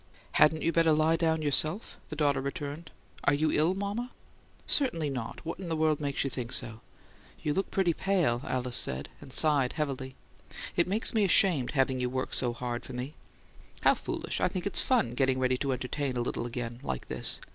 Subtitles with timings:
[0.31, 2.89] "Hadn't you better lie down yourself?" the daughter returned.
[3.25, 4.09] "Are you ill, mama?"
[4.65, 5.45] "Certainly not.
[5.45, 6.79] What in the world makes you think so?"
[7.43, 10.15] "You look pretty pale," Alice said, and sighed heavily.
[10.75, 13.13] "It makes me ashamed, having you work so hard for me."
[13.81, 14.41] "How foolish!
[14.41, 17.39] I think it's fun, getting ready to entertain a little again, like this.